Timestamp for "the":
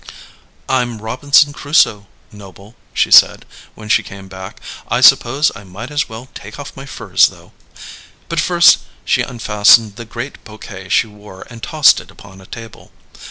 9.97-10.05